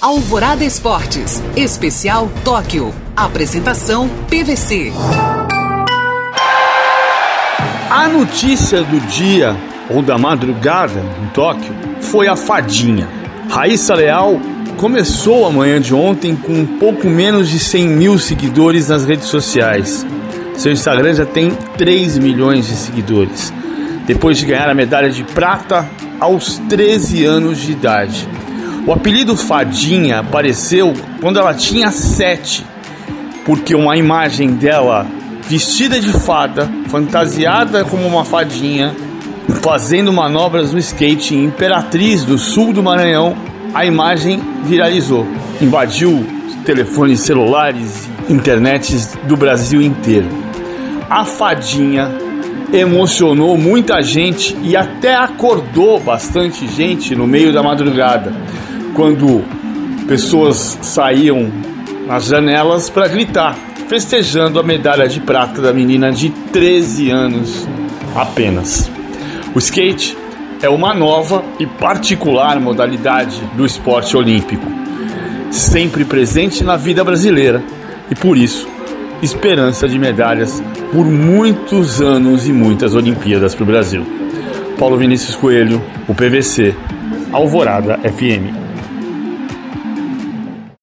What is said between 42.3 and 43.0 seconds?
sul do